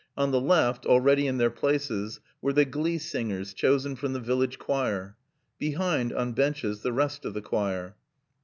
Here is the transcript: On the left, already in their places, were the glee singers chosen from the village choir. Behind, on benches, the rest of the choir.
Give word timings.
On 0.17 0.31
the 0.31 0.41
left, 0.41 0.87
already 0.87 1.27
in 1.27 1.37
their 1.37 1.51
places, 1.51 2.19
were 2.41 2.53
the 2.53 2.65
glee 2.65 2.97
singers 2.97 3.53
chosen 3.53 3.95
from 3.95 4.13
the 4.13 4.19
village 4.19 4.57
choir. 4.57 5.15
Behind, 5.59 6.11
on 6.11 6.31
benches, 6.33 6.81
the 6.81 6.91
rest 6.91 7.23
of 7.23 7.35
the 7.35 7.41
choir. 7.43 7.95